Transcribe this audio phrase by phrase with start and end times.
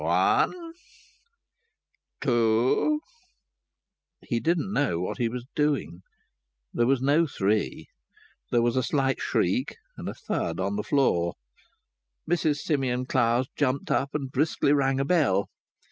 [0.01, 0.73] "One
[2.21, 3.01] two"
[4.27, 6.01] He didn't know what he was doing.
[6.73, 7.85] There was no three.
[8.49, 11.35] There was a slight shriek and a thud on the floor.
[12.27, 15.49] Mrs Simeon Clowes jumped up and briskly rang a bell.